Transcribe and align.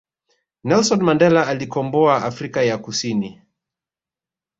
Nelson 0.63 1.01
Mandela 1.03 1.47
aliikomboa 1.47 2.23
afrika 2.23 2.61
ya 2.63 2.77
kusini 2.77 3.41